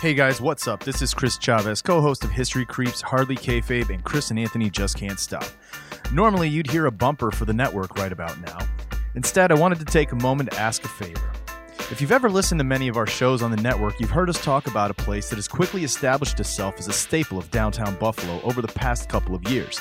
[0.00, 0.84] Hey guys, what's up?
[0.84, 4.70] This is Chris Chavez, co host of History Creeps, Hardly Kayfabe, and Chris and Anthony
[4.70, 5.44] Just Can't Stop.
[6.12, 8.58] Normally, you'd hear a bumper for the network right about now.
[9.16, 11.28] Instead, I wanted to take a moment to ask a favor.
[11.90, 14.40] If you've ever listened to many of our shows on the network, you've heard us
[14.40, 18.40] talk about a place that has quickly established itself as a staple of downtown Buffalo
[18.42, 19.80] over the past couple of years.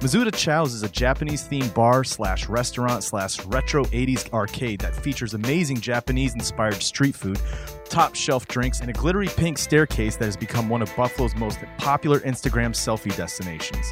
[0.00, 5.34] Misuta Chow's is a Japanese themed bar slash restaurant slash retro 80s arcade that features
[5.34, 7.40] amazing Japanese inspired street food,
[7.86, 11.58] top shelf drinks, and a glittery pink staircase that has become one of Buffalo's most
[11.78, 13.90] popular Instagram selfie destinations.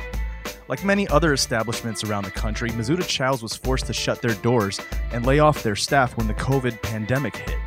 [0.68, 4.80] Like many other establishments around the country, Misuta Chow's was forced to shut their doors
[5.10, 7.58] and lay off their staff when the COVID pandemic hit.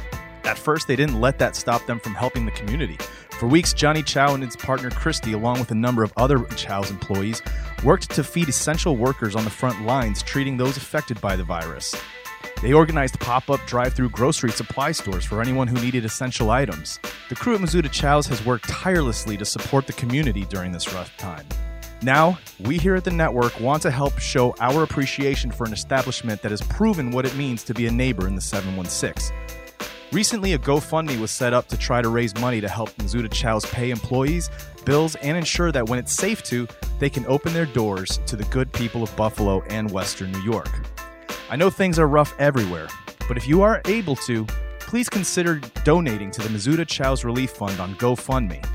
[0.49, 2.97] At first, they didn't let that stop them from helping the community.
[3.37, 6.89] For weeks, Johnny Chow and his partner Christy, along with a number of other Chow's
[6.89, 7.43] employees,
[7.83, 11.93] worked to feed essential workers on the front lines treating those affected by the virus.
[12.63, 16.99] They organized pop up drive through grocery supply stores for anyone who needed essential items.
[17.29, 21.15] The crew at Misuta Chow's has worked tirelessly to support the community during this rough
[21.17, 21.45] time.
[22.01, 26.41] Now, we here at the network want to help show our appreciation for an establishment
[26.41, 29.31] that has proven what it means to be a neighbor in the 716.
[30.11, 33.63] Recently, a GoFundMe was set up to try to raise money to help Misuta Chow's
[33.67, 34.49] pay employees,
[34.83, 38.43] bills, and ensure that when it's safe to, they can open their doors to the
[38.45, 40.69] good people of Buffalo and Western New York.
[41.51, 42.87] I know things are rough everywhere,
[43.27, 44.47] but if you are able to,
[44.79, 48.65] please consider donating to the Misuta Chow's Relief Fund on GoFundMe.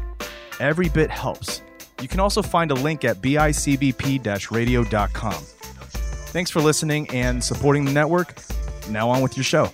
[0.61, 1.63] Every bit helps.
[2.01, 5.33] You can also find a link at bicbp radio.com.
[5.33, 8.39] Thanks for listening and supporting the network.
[8.89, 9.73] Now on with your show.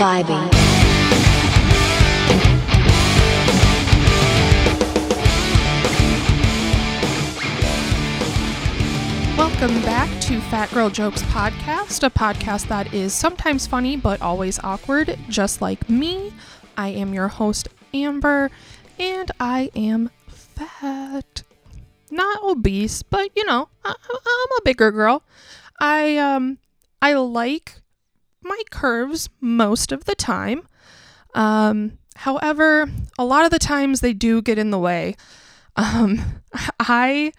[0.00, 0.48] Vibing.
[9.36, 14.58] Welcome back to Fat Girl Jokes Podcast, a podcast that is sometimes funny but always
[14.60, 16.32] awkward, just like me.
[16.78, 18.50] I am your host, Amber,
[18.98, 21.42] and I am fat.
[22.10, 25.22] Not obese, but you know, I- I'm a bigger girl.
[25.78, 26.56] I um
[27.02, 27.76] I like
[28.42, 30.66] my curves most of the time.
[31.34, 35.16] Um however, a lot of the times they do get in the way.
[35.76, 36.42] Um
[36.80, 37.32] I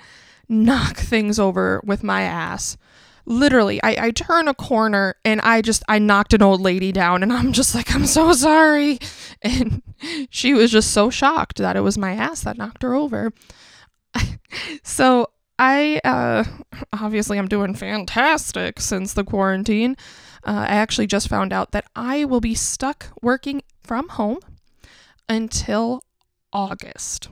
[0.52, 2.78] knock things over with my ass.
[3.26, 7.24] Literally, I, I turn a corner and I just I knocked an old lady down
[7.24, 9.00] and I'm just like, I'm so sorry.
[9.44, 9.82] And
[10.30, 13.32] she was just so shocked that it was my ass that knocked her over.
[14.84, 16.44] so I uh
[16.94, 19.98] obviously I'm doing fantastic since the quarantine.
[20.44, 24.40] Uh, I actually just found out that I will be stuck working from home
[25.30, 26.02] until
[26.52, 27.30] August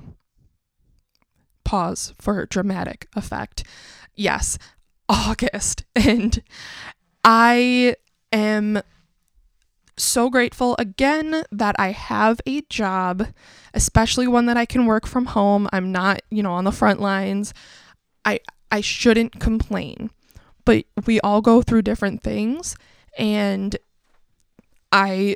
[1.69, 3.63] pause for dramatic effect.
[4.15, 4.57] Yes,
[5.07, 5.83] August.
[5.95, 6.41] And
[7.23, 7.95] I
[8.31, 8.81] am
[9.97, 13.27] so grateful again that I have a job,
[13.75, 15.67] especially one that I can work from home.
[15.71, 17.53] I'm not, you know, on the front lines.
[18.25, 18.39] I
[18.71, 20.09] I shouldn't complain.
[20.65, 22.75] But we all go through different things
[23.17, 23.77] and
[24.91, 25.35] I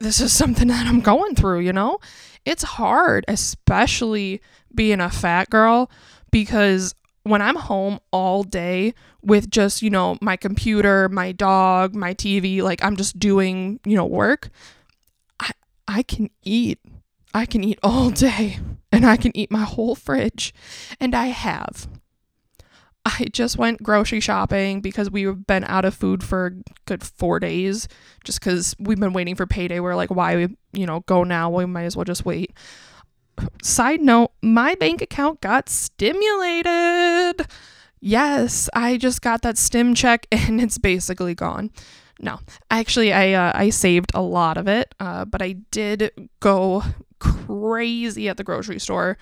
[0.00, 1.98] this is something that I'm going through, you know?
[2.44, 4.40] It's hard, especially
[4.74, 5.90] being a fat girl
[6.30, 6.94] because
[7.24, 12.62] when I'm home all day with just, you know, my computer, my dog, my TV,
[12.62, 14.50] like I'm just doing, you know, work,
[15.38, 15.50] I
[15.86, 16.80] I can eat.
[17.34, 18.58] I can eat all day
[18.90, 20.52] and I can eat my whole fridge
[20.98, 21.86] and I have.
[23.04, 27.88] I just went grocery shopping because we've been out of food for good four days
[28.22, 29.80] just because we've been waiting for payday.
[29.80, 31.50] We're like, why, you know, go now?
[31.50, 32.52] We might as well just wait.
[33.62, 37.46] Side note, my bank account got stimulated.
[38.00, 41.70] Yes, I just got that stim check and it's basically gone.
[42.20, 42.38] No,
[42.70, 46.84] actually, I uh, I saved a lot of it, uh, but I did go
[47.18, 49.18] crazy at the grocery store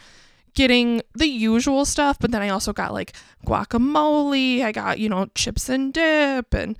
[0.54, 3.12] getting the usual stuff, but then I also got like
[3.46, 4.62] guacamole.
[4.62, 6.54] I got, you know, chips and dip.
[6.54, 6.76] And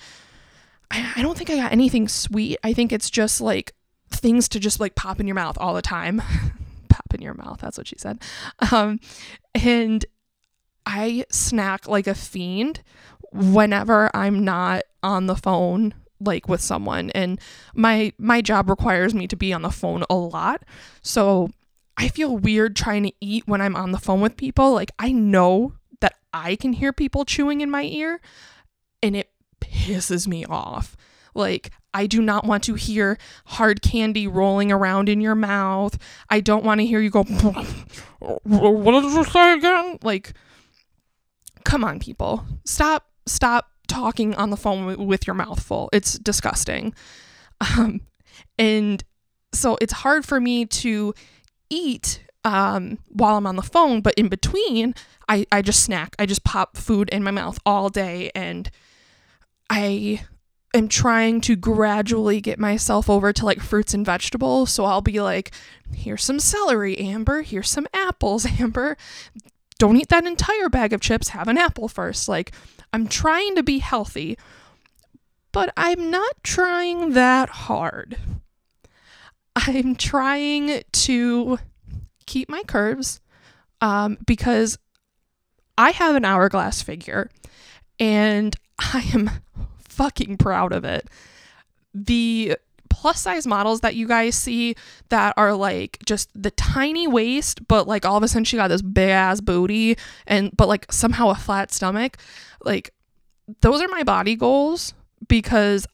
[0.90, 2.58] I, I don't think I got anything sweet.
[2.62, 3.72] I think it's just like
[4.10, 6.22] things to just like pop in your mouth all the time.
[6.88, 7.60] pop in your mouth.
[7.60, 8.20] That's what she said.
[8.72, 9.00] Um,
[9.54, 10.04] and
[10.86, 12.82] I snack like a fiend
[13.32, 17.40] whenever I'm not on the phone like with someone and
[17.74, 20.62] my my job requires me to be on the phone a lot
[21.00, 21.50] so
[22.00, 24.72] I feel weird trying to eat when I'm on the phone with people.
[24.72, 28.22] Like, I know that I can hear people chewing in my ear,
[29.02, 29.28] and it
[29.60, 30.96] pisses me off.
[31.34, 35.98] Like, I do not want to hear hard candy rolling around in your mouth.
[36.30, 37.22] I don't want to hear you go,
[38.18, 39.98] What did you say again?
[40.02, 40.32] Like,
[41.64, 42.46] come on, people.
[42.64, 45.90] Stop, stop talking on the phone with your mouth full.
[45.92, 46.94] It's disgusting.
[47.76, 48.00] Um,
[48.58, 49.04] and
[49.52, 51.12] so it's hard for me to
[51.70, 54.94] eat um, while I'm on the phone, but in between,
[55.28, 56.16] I, I just snack.
[56.18, 58.30] I just pop food in my mouth all day.
[58.34, 58.70] And
[59.68, 60.24] I
[60.74, 64.70] am trying to gradually get myself over to like fruits and vegetables.
[64.70, 65.52] So I'll be like,
[65.94, 67.42] here's some celery, Amber.
[67.42, 68.96] Here's some apples, Amber.
[69.78, 71.28] Don't eat that entire bag of chips.
[71.28, 72.28] Have an apple first.
[72.28, 72.52] Like,
[72.92, 74.36] I'm trying to be healthy,
[75.52, 78.18] but I'm not trying that hard.
[79.56, 81.58] I'm trying to
[82.26, 83.20] keep my curves
[83.80, 84.78] um, because
[85.76, 87.30] I have an hourglass figure
[87.98, 89.30] and I am
[89.78, 91.08] fucking proud of it.
[91.92, 92.56] The
[92.88, 94.74] plus size models that you guys see
[95.08, 98.68] that are like just the tiny waist, but like all of a sudden she got
[98.68, 102.18] this big ass booty and but like somehow a flat stomach.
[102.62, 102.92] Like
[103.60, 104.94] those are my body goals
[105.28, 105.86] because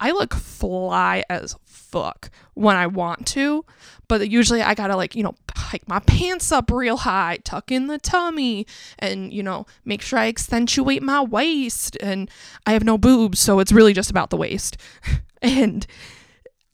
[0.00, 1.56] I look fly as
[1.94, 3.64] fuck when I want to,
[4.08, 7.86] but usually I gotta like, you know, hike my pants up real high, tuck in
[7.86, 8.66] the tummy,
[8.98, 11.96] and, you know, make sure I accentuate my waist.
[12.00, 12.28] And
[12.66, 14.76] I have no boobs, so it's really just about the waist.
[15.42, 15.86] and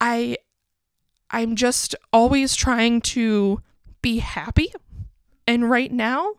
[0.00, 0.38] I,
[1.30, 3.60] I'm just always trying to
[4.00, 4.72] be happy.
[5.46, 6.32] And right now,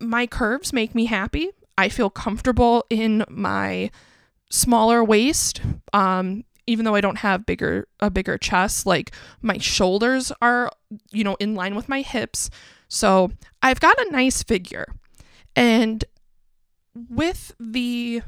[0.00, 1.50] my curves make me happy.
[1.78, 3.92] I feel comfortable in my
[4.50, 5.60] smaller waist.
[5.92, 10.70] Um, even though I don't have bigger a bigger chest, like my shoulders are,
[11.12, 12.50] you know, in line with my hips.
[12.88, 13.30] So
[13.62, 14.86] I've got a nice figure.
[15.54, 16.04] And
[17.08, 18.22] with the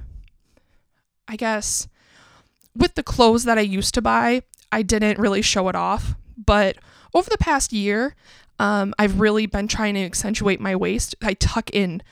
[1.27, 1.89] I guess
[2.77, 6.15] with the clothes that I used to buy, I didn't really show it off.
[6.37, 6.77] But
[7.15, 8.15] over the past year,
[8.59, 11.15] um, I've really been trying to accentuate my waist.
[11.23, 12.03] I tuck in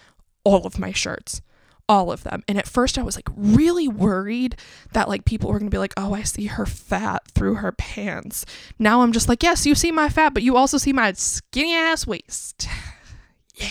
[0.45, 1.41] all of my shirts
[1.89, 2.43] all of them.
[2.49, 4.57] And at first I was like really worried
[4.93, 7.73] that like people were going to be like, "Oh, I see her fat through her
[7.73, 8.45] pants."
[8.79, 11.75] Now I'm just like, "Yes, you see my fat, but you also see my skinny
[11.75, 12.69] ass waist."
[13.55, 13.69] yeah.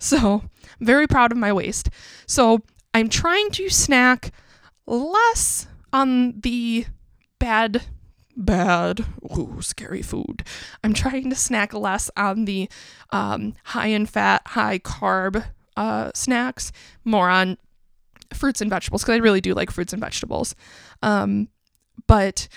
[0.00, 0.44] So,
[0.80, 1.88] very proud of my waist.
[2.26, 2.60] So,
[2.92, 4.32] I'm trying to snack
[4.86, 6.86] less on the
[7.38, 7.82] bad
[8.36, 9.04] bad
[9.38, 10.42] ooh scary food
[10.82, 12.68] i'm trying to snack less on the
[13.10, 15.44] um, high in fat high carb
[15.76, 16.72] uh, snacks,
[17.04, 17.58] more on
[18.32, 20.54] fruits and vegetables because I really do like fruits and vegetables.
[21.02, 21.48] Um,
[22.06, 22.48] but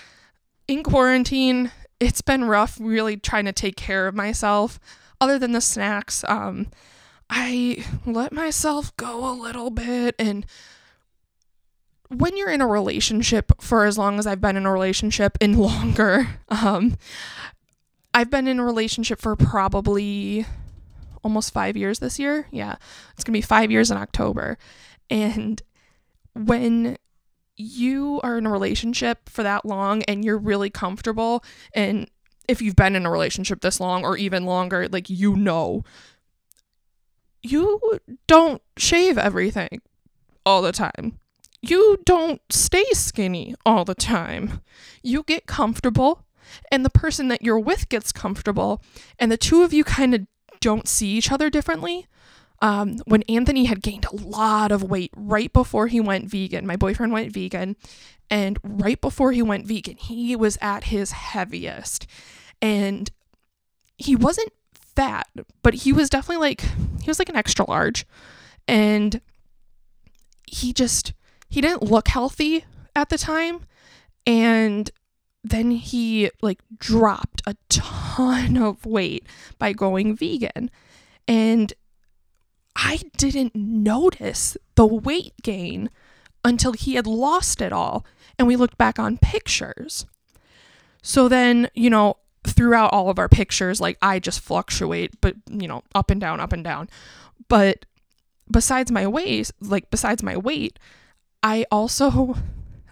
[0.66, 1.70] in quarantine,
[2.00, 4.78] it's been rough really trying to take care of myself.
[5.20, 6.68] Other than the snacks, um,
[7.28, 10.14] I let myself go a little bit.
[10.18, 10.46] And
[12.08, 15.58] when you're in a relationship for as long as I've been in a relationship and
[15.58, 16.96] longer, um,
[18.14, 20.46] I've been in a relationship for probably
[21.22, 22.48] almost five years this year.
[22.50, 22.76] Yeah,
[23.14, 24.58] it's gonna be five years in October.
[25.10, 25.60] And
[26.34, 26.96] when
[27.56, 31.44] you are in a relationship for that long and you're really comfortable,
[31.74, 32.08] and
[32.46, 35.84] if you've been in a relationship this long or even longer, like you know,
[37.42, 37.80] you
[38.26, 39.80] don't shave everything
[40.44, 41.18] all the time.
[41.60, 44.60] You don't stay skinny all the time.
[45.02, 46.24] You get comfortable
[46.70, 48.82] and the person that you're with gets comfortable
[49.18, 50.26] and the two of you kind of
[50.60, 52.06] don't see each other differently.
[52.60, 56.76] Um, when Anthony had gained a lot of weight right before he went vegan, my
[56.76, 57.76] boyfriend went vegan,
[58.30, 62.06] and right before he went vegan, he was at his heaviest.
[62.60, 63.10] And
[63.96, 65.28] he wasn't fat,
[65.62, 66.60] but he was definitely like,
[67.00, 68.06] he was like an extra large.
[68.66, 69.20] And
[70.46, 71.12] he just,
[71.48, 72.64] he didn't look healthy
[72.96, 73.60] at the time.
[74.26, 74.90] And
[75.44, 79.26] then he like dropped a ton of weight
[79.58, 80.70] by going vegan.
[81.26, 81.72] And
[82.76, 85.90] I didn't notice the weight gain
[86.44, 88.04] until he had lost it all.
[88.38, 90.06] And we looked back on pictures.
[91.02, 95.68] So then, you know, throughout all of our pictures, like I just fluctuate, but, you
[95.68, 96.88] know, up and down, up and down.
[97.48, 97.84] But
[98.50, 100.78] besides my weight, like besides my weight,
[101.42, 102.36] I also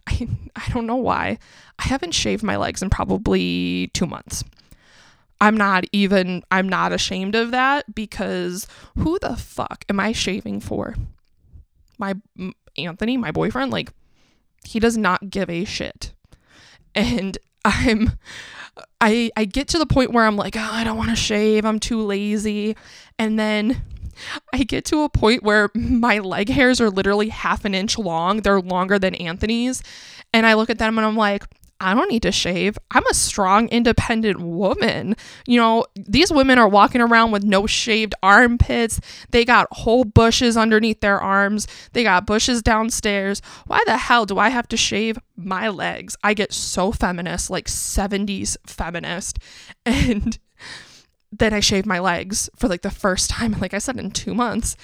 [0.07, 1.39] I, I don't know why.
[1.79, 4.45] I haven't shaved my legs in probably two months.
[5.41, 10.61] I'm not even, I'm not ashamed of that because who the fuck am I shaving
[10.61, 10.95] for?
[11.99, 12.15] My
[12.79, 13.91] Anthony, my boyfriend, like,
[14.65, 16.13] he does not give a shit.
[16.95, 18.13] And I'm,
[19.01, 21.65] I, I get to the point where I'm like, oh, I don't want to shave.
[21.65, 22.77] I'm too lazy.
[23.19, 23.83] And then
[24.53, 28.43] I get to a point where my leg hairs are literally half an inch long.
[28.43, 29.83] They're longer than Anthony's.
[30.33, 31.45] And I look at them and I'm like,
[31.79, 32.79] I don't need to shave.
[32.91, 35.15] I'm a strong, independent woman.
[35.47, 38.99] You know, these women are walking around with no shaved armpits.
[39.31, 41.67] They got whole bushes underneath their arms.
[41.93, 43.43] They got bushes downstairs.
[43.67, 46.17] Why the hell do I have to shave my legs?
[46.25, 49.39] I get so feminist, like 70s feminist.
[49.85, 50.39] And
[51.39, 54.35] then I shave my legs for like the first time, like I said, in two
[54.35, 54.77] months.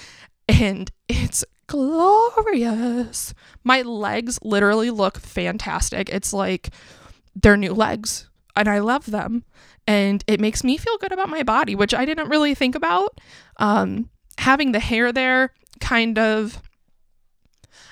[0.49, 3.33] And it's glorious.
[3.65, 6.09] My legs literally look fantastic.
[6.11, 6.71] It's like
[7.35, 9.45] they're new legs, and I love them.
[9.87, 13.21] And it makes me feel good about my body, which I didn't really think about.
[13.57, 16.63] Um, having the hair there kind of,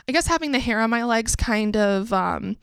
[0.09, 2.57] I guess having the hair on my legs kind of um,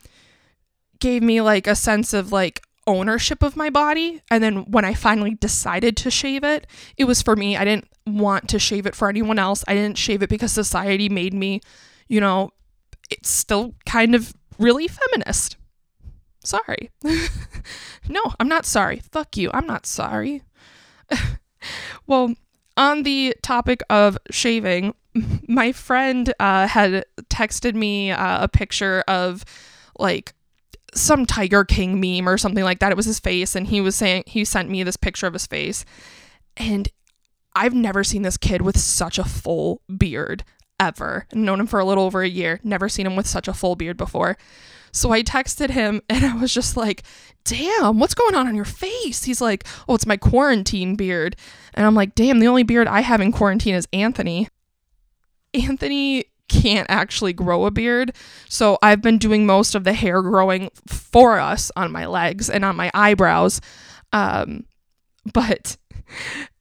[1.00, 4.22] gave me like a sense of like, ownership of my body.
[4.30, 6.66] And then when I finally decided to shave it,
[6.96, 7.56] it was for me.
[7.56, 9.62] I didn't want to shave it for anyone else.
[9.68, 11.60] I didn't shave it because society made me,
[12.08, 12.50] you know,
[13.10, 15.56] it's still kind of really feminist.
[16.42, 16.90] Sorry.
[18.08, 19.02] no, I'm not sorry.
[19.12, 19.50] Fuck you.
[19.52, 20.42] I'm not sorry.
[22.06, 22.34] well,
[22.76, 24.94] on the topic of shaving,
[25.48, 29.44] my friend uh, had texted me uh, a picture of
[29.98, 30.32] like
[30.94, 32.92] some Tiger King meme or something like that.
[32.92, 35.46] It was his face, and he was saying he sent me this picture of his
[35.46, 35.84] face,
[36.56, 36.88] and
[37.54, 40.44] I've never seen this kid with such a full beard
[40.80, 41.26] ever.
[41.32, 42.60] known him for a little over a year.
[42.62, 44.36] Never seen him with such a full beard before.
[44.92, 47.02] So I texted him and I was just like,
[47.44, 49.24] damn, what's going on on your face?
[49.24, 51.36] He's like, oh, it's my quarantine beard.
[51.74, 54.48] And I'm like, damn, the only beard I have in quarantine is Anthony.
[55.54, 56.26] Anthony
[56.60, 58.14] can't actually grow a beard.
[58.48, 62.64] So I've been doing most of the hair growing for us on my legs and
[62.64, 63.60] on my eyebrows.
[64.12, 64.64] Um,
[65.32, 65.76] but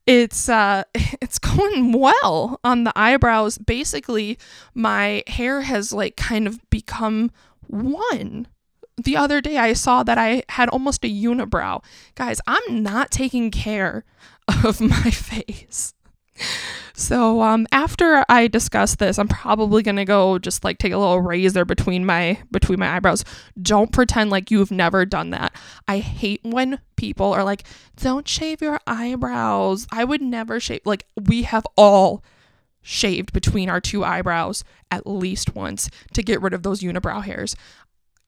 [0.05, 3.57] it's uh it's going well on the eyebrows.
[3.57, 4.37] Basically,
[4.73, 7.31] my hair has like kind of become
[7.67, 8.47] one.
[8.97, 11.83] The other day I saw that I had almost a unibrow.
[12.15, 14.05] Guys, I'm not taking care
[14.63, 15.93] of my face.
[16.97, 21.21] So um, after I discuss this, I'm probably gonna go just like take a little
[21.21, 23.23] razor between my between my eyebrows.
[23.61, 25.53] Don't pretend like you've never done that.
[25.87, 27.65] I hate when people are like,
[27.97, 30.81] "Don't shave your eyebrows." I would never shave.
[30.85, 32.23] Like we have all
[32.81, 37.55] shaved between our two eyebrows at least once to get rid of those unibrow hairs.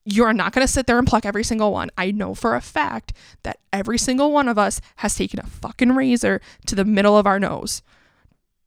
[0.06, 1.90] You're not going to sit there and pluck every single one.
[1.98, 5.96] I know for a fact that every single one of us has taken a fucking
[5.96, 7.82] razor to the middle of our nose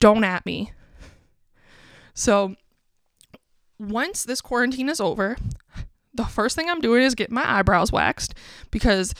[0.02, 0.72] don't at me.
[2.12, 2.56] So
[3.78, 5.36] once this quarantine is over,
[6.12, 8.34] the first thing I'm doing is getting my eyebrows waxed
[8.72, 9.14] because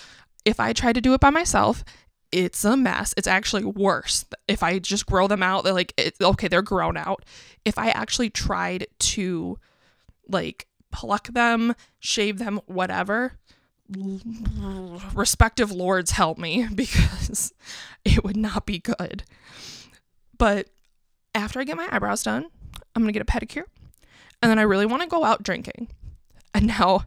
[0.44, 1.84] if I try to do it by myself,
[2.32, 3.14] it's a mess.
[3.16, 4.24] It's actually worse.
[4.48, 7.24] If I just grow them out, they're like, it, okay, they're grown out.
[7.64, 9.58] If I actually tried to
[10.28, 13.34] like pluck them, shave them, whatever,
[15.14, 17.52] respective lords help me because
[18.04, 19.22] it would not be good.
[20.42, 20.70] But
[21.36, 22.46] after I get my eyebrows done,
[22.96, 23.62] I'm going to get a pedicure.
[24.42, 25.86] And then I really want to go out drinking.
[26.52, 27.04] And now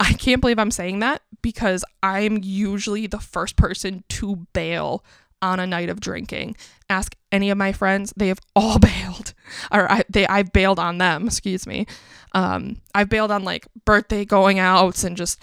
[0.00, 5.04] I can't believe I'm saying that because I'm usually the first person to bail
[5.40, 6.56] on a night of drinking.
[6.90, 9.34] Ask any of my friends, they have all bailed.
[9.70, 11.86] Or I, they I've bailed on them, excuse me.
[12.32, 15.40] Um, I've bailed on like birthday going outs and just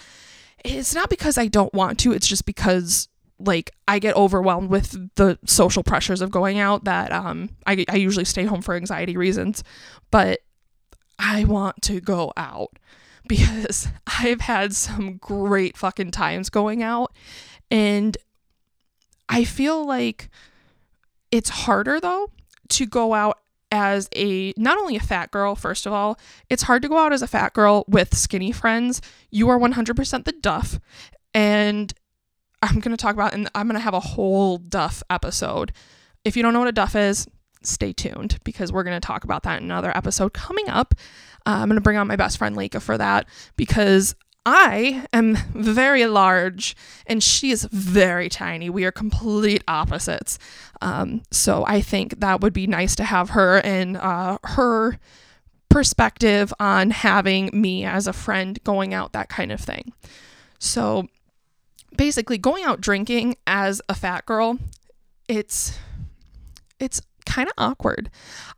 [0.62, 3.08] it's not because I don't want to, it's just because
[3.46, 7.96] like I get overwhelmed with the social pressures of going out that um I, I
[7.96, 9.62] usually stay home for anxiety reasons
[10.10, 10.40] but
[11.18, 12.78] I want to go out
[13.28, 17.12] because I've had some great fucking times going out
[17.70, 18.16] and
[19.28, 20.28] I feel like
[21.30, 22.30] it's harder though
[22.70, 23.38] to go out
[23.70, 26.18] as a not only a fat girl first of all
[26.50, 29.00] it's hard to go out as a fat girl with skinny friends.
[29.30, 30.78] You are 100% the duff
[31.32, 31.92] and
[32.62, 35.72] I'm going to talk about, and I'm going to have a whole Duff episode.
[36.24, 37.26] If you don't know what a Duff is,
[37.62, 40.94] stay tuned because we're going to talk about that in another episode coming up.
[41.46, 43.26] Uh, I'm going to bring on my best friend Leica for that
[43.56, 44.14] because
[44.44, 46.76] I am very large
[47.06, 48.70] and she is very tiny.
[48.70, 50.38] We are complete opposites.
[50.80, 54.98] Um, so I think that would be nice to have her and uh, her
[55.68, 59.92] perspective on having me as a friend going out, that kind of thing.
[60.58, 61.08] So
[61.96, 64.58] basically going out drinking as a fat girl,
[65.28, 65.78] it's
[66.78, 68.10] it's kind of awkward.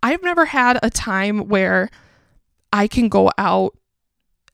[0.03, 1.91] I've never had a time where
[2.73, 3.76] I can go out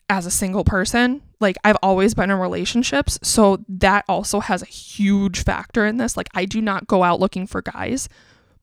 [0.08, 1.22] as a single person.
[1.40, 6.16] Like I've always been in relationships, so that also has a huge factor in this.
[6.16, 8.08] Like I do not go out looking for guys,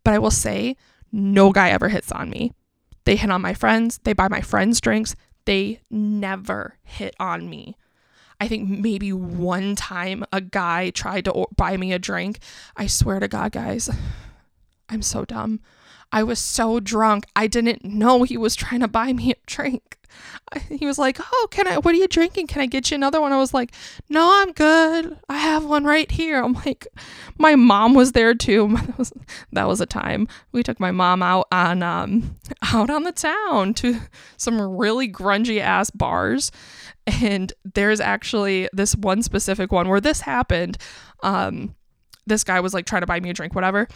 [0.04, 0.76] but I will say
[1.12, 2.52] no guy ever hits on me.
[3.06, 7.78] They hit on my friends, they buy my friends drinks, they never hit on me.
[8.40, 12.40] I think maybe one time a guy tried to buy me a drink.
[12.76, 13.90] I swear to God, guys,
[14.90, 15.60] I'm so dumb.
[16.12, 17.26] I was so drunk.
[17.36, 19.98] I didn't know he was trying to buy me a drink.
[20.70, 21.78] He was like, "Oh, can I?
[21.78, 22.48] What are you drinking?
[22.48, 23.74] Can I get you another one?" I was like,
[24.10, 25.18] "No, I'm good.
[25.28, 26.88] I have one right here." I'm like,
[27.38, 28.68] my mom was there too.
[28.78, 29.14] That was,
[29.52, 32.38] that was a time we took my mom out on um
[32.74, 34.00] out on the town to
[34.38, 36.52] some really grungy ass bars,
[37.08, 40.78] and there's actually this one specific one where this happened.
[41.24, 41.76] Um,
[42.26, 43.88] this guy was like trying to buy me a drink, whatever.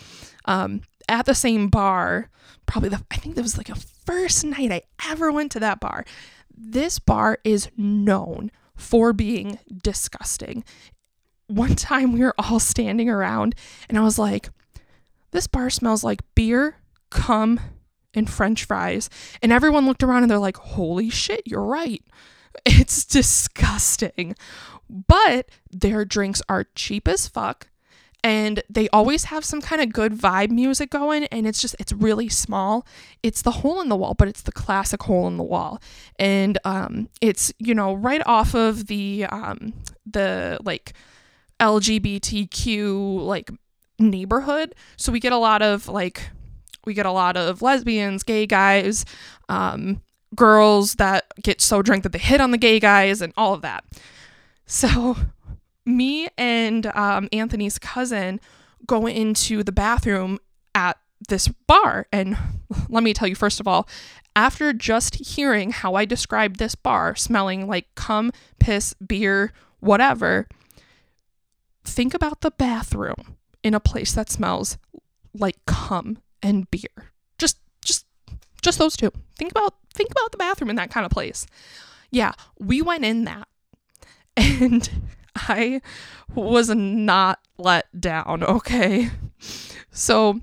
[0.46, 2.30] Um, at the same bar,
[2.66, 5.80] probably the I think that was like a first night I ever went to that
[5.80, 6.06] bar.
[6.56, 10.64] This bar is known for being disgusting.
[11.48, 13.56] One time we were all standing around
[13.90, 14.50] and I was like,
[15.32, 16.78] this bar smells like beer,
[17.10, 17.60] cum,
[18.14, 19.10] and french fries.
[19.42, 22.04] And everyone looked around and they're like, holy shit, you're right.
[22.66, 24.36] It's disgusting.
[24.90, 27.68] But their drinks are cheap as fuck
[28.24, 31.92] and they always have some kind of good vibe music going and it's just it's
[31.92, 32.86] really small.
[33.24, 35.82] It's the hole in the wall but it's the classic hole in the wall.
[36.18, 39.74] And um it's you know right off of the um
[40.06, 40.94] the like
[41.60, 43.50] lgbtq like
[43.98, 44.76] neighborhood.
[44.98, 46.30] So we get a lot of like
[46.86, 49.06] we get a lot of lesbians gay guys
[49.50, 50.02] um
[50.36, 53.62] girls that get so drunk that they hit on the gay guys and all of
[53.62, 53.84] that
[54.66, 55.16] so
[55.86, 58.40] me and um, Anthony's cousin
[58.86, 60.40] go into the bathroom
[60.76, 60.98] at
[61.30, 62.08] this bar.
[62.12, 62.38] And
[62.90, 63.88] let me tell you, first of all,
[64.36, 70.48] after just hearing how I described this bar smelling like cum, piss, beer, whatever,
[71.84, 74.78] think about the bathroom in a place that smells
[75.34, 77.12] like cum and beer.
[78.62, 79.12] Just those two.
[79.38, 81.46] Think about think about the bathroom in that kind of place.
[82.12, 83.48] Yeah, we went in that.
[84.38, 84.90] And
[85.36, 85.82] I
[86.34, 89.10] was not let down, okay?
[89.92, 90.40] So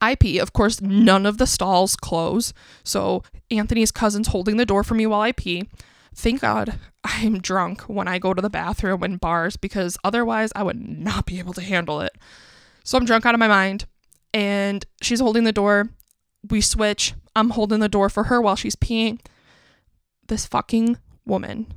[0.00, 0.38] I pee.
[0.38, 2.52] Of course, none of the stalls close.
[2.84, 5.68] So Anthony's cousin's holding the door for me while I pee.
[6.14, 10.62] Thank God I'm drunk when I go to the bathroom in bars because otherwise I
[10.62, 12.16] would not be able to handle it.
[12.84, 13.86] So I'm drunk out of my mind
[14.34, 15.90] and she's holding the door.
[16.50, 17.14] We switch.
[17.36, 19.20] I'm holding the door for her while she's peeing.
[20.26, 21.72] This fucking woman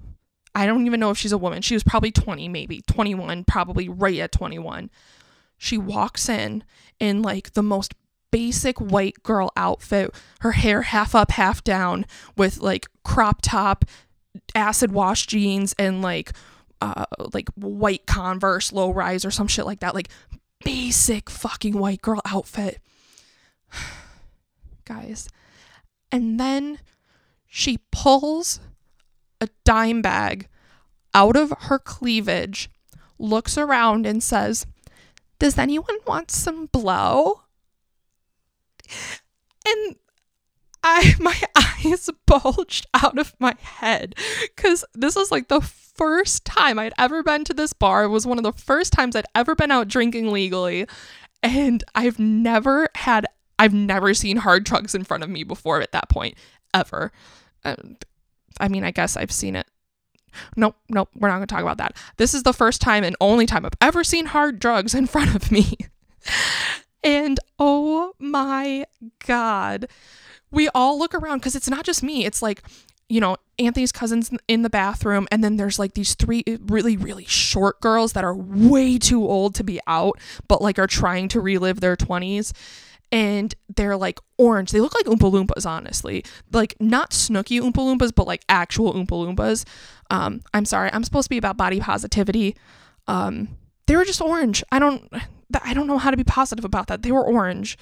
[0.53, 1.61] I don't even know if she's a woman.
[1.61, 4.89] She was probably 20, maybe 21, probably right at 21.
[5.57, 6.63] She walks in
[6.99, 7.93] in like the most
[8.31, 12.05] basic white girl outfit, her hair half up, half down,
[12.35, 13.85] with like crop top,
[14.55, 16.33] acid wash jeans, and like
[16.81, 19.95] uh like white Converse low rise or some shit like that.
[19.95, 20.09] Like
[20.63, 22.79] basic fucking white girl outfit.
[24.91, 25.29] Guys.
[26.11, 26.79] And then
[27.47, 28.59] she pulls
[29.39, 30.47] a dime bag
[31.13, 32.69] out of her cleavage,
[33.17, 34.65] looks around and says,
[35.39, 37.43] Does anyone want some blow?
[39.65, 39.95] And
[40.83, 41.39] I my
[41.85, 44.15] eyes bulged out of my head
[44.55, 48.03] cuz this was like the first time I'd ever been to this bar.
[48.03, 50.85] It was one of the first times I'd ever been out drinking legally
[51.43, 53.25] and I've never had
[53.61, 56.35] I've never seen hard drugs in front of me before at that point
[56.73, 57.11] ever.
[57.63, 58.03] And
[58.59, 59.67] I mean, I guess I've seen it.
[60.55, 61.95] Nope, nope, we're not going to talk about that.
[62.17, 65.35] This is the first time and only time I've ever seen hard drugs in front
[65.35, 65.77] of me.
[67.03, 68.85] and oh my
[69.27, 69.87] God.
[70.49, 72.25] We all look around because it's not just me.
[72.25, 72.63] It's like,
[73.09, 76.97] you know, Anthony's cousins in the bathroom, and then there's like these three uh, really,
[76.97, 81.27] really short girls that are way too old to be out, but like are trying
[81.27, 82.53] to relive their 20s
[83.11, 84.71] and they're like orange.
[84.71, 86.23] They look like Oompa Loompas, honestly.
[86.51, 89.65] Like not Snooki Oompa Loompas, but like actual Oompa Loompas.
[90.09, 92.55] Um, I'm sorry, I'm supposed to be about body positivity.
[93.07, 93.49] Um,
[93.87, 94.63] they were just orange.
[94.71, 95.11] I don't,
[95.63, 97.01] I don't know how to be positive about that.
[97.01, 97.77] They were orange,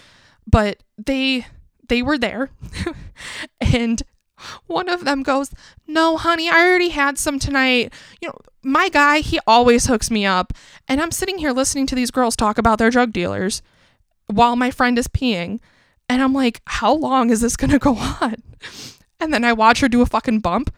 [0.48, 1.46] but they,
[1.88, 2.50] they were there,
[3.62, 4.02] and
[4.68, 5.52] one of them goes,
[5.86, 7.94] "No, honey, I already had some tonight.
[8.22, 10.54] You know, my guy, he always hooks me up,
[10.88, 13.62] and I'm sitting here listening to these girls talk about their drug dealers."
[14.32, 15.60] While my friend is peeing.
[16.08, 18.36] And I'm like, how long is this going to go on?
[19.20, 20.74] And then I watch her do a fucking bump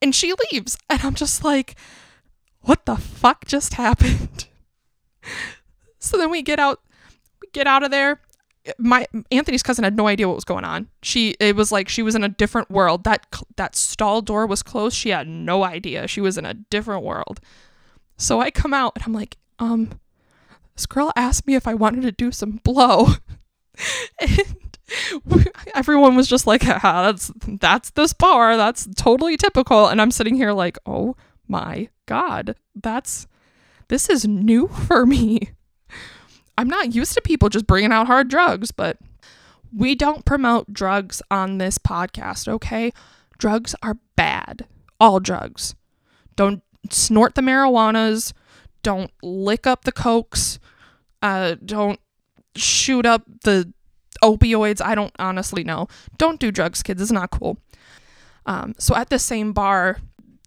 [0.00, 0.76] and she leaves.
[0.88, 1.76] And I'm just like,
[2.60, 4.46] what the fuck just happened?
[5.98, 6.80] so then we get out
[7.40, 8.20] we get out of there.
[8.78, 10.88] My Anthony's cousin had no idea what was going on.
[11.02, 13.04] She it was like she was in a different world.
[13.04, 14.96] That that stall door was closed.
[14.96, 16.08] She had no idea.
[16.08, 17.40] She was in a different world.
[18.16, 20.00] So I come out and I'm like, um,
[20.76, 23.08] this girl asked me if I wanted to do some blow.
[24.20, 24.56] and
[25.74, 28.56] everyone was just like, ah, that's that's this bar.
[28.56, 29.88] That's totally typical.
[29.88, 31.16] And I'm sitting here like, oh
[31.48, 33.26] my God, that's
[33.88, 35.50] this is new for me.
[36.58, 38.98] I'm not used to people just bringing out hard drugs, but
[39.74, 42.92] we don't promote drugs on this podcast, okay?
[43.38, 44.66] Drugs are bad.
[44.98, 45.74] All drugs.
[46.34, 48.32] Don't snort the marijuanas.
[48.86, 50.60] Don't lick up the cokes.
[51.20, 51.98] Uh, don't
[52.54, 53.72] shoot up the
[54.22, 54.80] opioids.
[54.80, 55.88] I don't honestly know.
[56.18, 57.02] Don't do drugs, kids.
[57.02, 57.58] It's not cool.
[58.46, 59.98] Um, so at the same bar,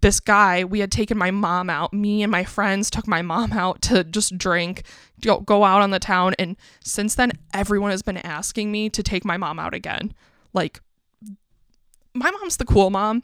[0.01, 1.91] this guy, we had taken my mom out.
[1.91, 4.83] Me and my friends took my mom out to just drink,
[5.19, 6.33] go, go out on the town.
[6.39, 10.13] And since then, everyone has been asking me to take my mom out again.
[10.53, 10.79] Like,
[12.13, 13.23] my mom's the cool mom.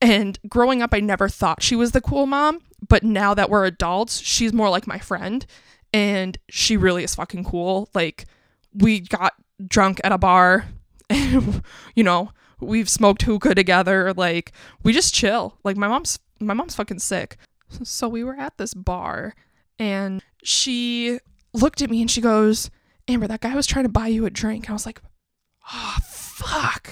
[0.00, 2.62] And growing up, I never thought she was the cool mom.
[2.88, 5.44] But now that we're adults, she's more like my friend.
[5.92, 7.88] And she really is fucking cool.
[7.94, 8.26] Like,
[8.72, 9.34] we got
[9.66, 10.66] drunk at a bar.
[11.12, 11.64] And,
[11.96, 14.12] you know, we've smoked hookah together.
[14.14, 14.52] Like
[14.84, 15.58] we just chill.
[15.64, 17.36] Like my mom's my mom's fucking sick.
[17.82, 19.34] So we were at this bar
[19.80, 21.18] and she
[21.52, 22.70] looked at me and she goes,
[23.08, 24.70] Amber, that guy was trying to buy you a drink.
[24.70, 25.02] I was like,
[25.72, 26.88] oh fuck.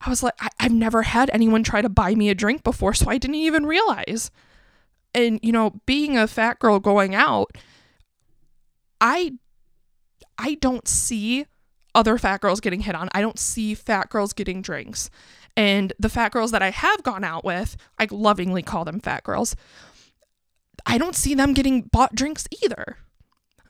[0.00, 2.94] I was like, I- I've never had anyone try to buy me a drink before,
[2.94, 4.30] so I didn't even realize.
[5.14, 7.50] And you know, being a fat girl going out,
[9.00, 9.32] I
[10.38, 11.46] I don't see
[11.94, 13.08] other fat girls getting hit on.
[13.12, 15.10] I don't see fat girls getting drinks.
[15.56, 19.24] And the fat girls that I have gone out with, I lovingly call them fat
[19.24, 19.56] girls,
[20.86, 22.98] I don't see them getting bought drinks either.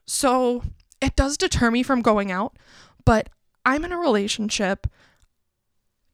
[0.06, 0.62] So
[1.00, 2.56] it does deter me from going out,
[3.04, 3.30] but
[3.64, 4.86] I'm in a relationship.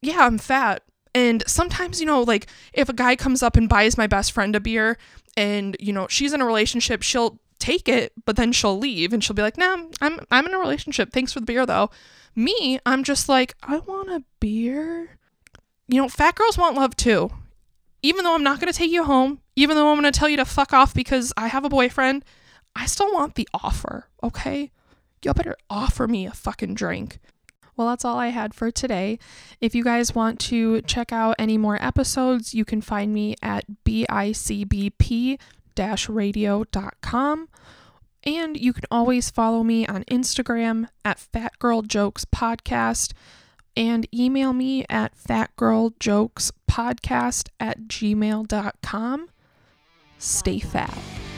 [0.01, 0.83] Yeah, I'm fat.
[1.15, 4.57] And sometimes, you know, like if a guy comes up and buys my best friend
[4.57, 4.99] a beer
[5.37, 9.23] and, you know, she's in a relationship, she'll take it, but then she'll leave and
[9.23, 11.13] she'll be like, "Nah, I'm I'm in a relationship.
[11.13, 11.91] Thanks for the beer though."
[12.35, 15.19] Me, I'm just like, "I want a beer."
[15.89, 17.31] You know, fat girls want love too.
[18.03, 20.29] Even though I'm not going to take you home, even though I'm going to tell
[20.29, 22.25] you to fuck off because I have a boyfriend,
[22.77, 24.71] I still want the offer, okay?
[25.23, 27.19] Y'all better offer me a fucking drink.
[27.77, 29.19] Well, that's all I had for today.
[29.61, 33.65] If you guys want to check out any more episodes, you can find me at
[33.85, 35.39] bicbp
[36.09, 37.49] radio.com.
[38.27, 43.13] And you can always follow me on Instagram at Fat Girl Jokes Podcast
[43.77, 49.29] and email me at fatgirljokespodcast at gmail.com.
[50.19, 51.34] Stay fat.